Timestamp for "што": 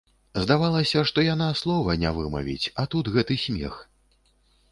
1.09-1.25